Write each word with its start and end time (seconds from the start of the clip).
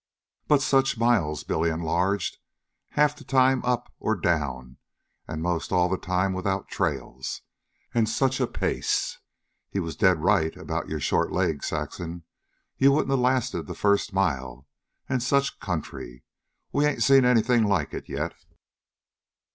"But 0.47 0.63
such 0.63 0.97
miles!" 0.97 1.43
Billy 1.43 1.69
enlarged. 1.69 2.39
"Half 2.97 3.15
the 3.15 3.23
time 3.23 3.63
up 3.63 3.93
or 3.99 4.15
down, 4.15 4.77
an' 5.27 5.41
'most 5.43 5.71
all 5.71 5.89
the 5.89 5.97
time 5.99 6.33
without 6.33 6.67
trails. 6.67 7.43
An' 7.93 8.07
such 8.07 8.39
a 8.39 8.47
pace. 8.47 9.19
He 9.69 9.79
was 9.79 9.95
dead 9.95 10.17
right 10.23 10.57
about 10.57 10.89
your 10.89 10.99
short 10.99 11.31
legs, 11.31 11.67
Saxon. 11.67 12.23
You 12.79 12.91
wouldn't 12.93 13.11
a 13.13 13.15
lasted 13.15 13.67
the 13.67 13.75
first 13.75 14.11
mile. 14.11 14.65
An' 15.07 15.19
such 15.19 15.59
country! 15.59 16.23
We 16.71 16.87
ain't 16.87 17.03
seen 17.03 17.23
anything 17.23 17.65
like 17.67 17.93
it 17.93 18.09
yet." 18.09 18.33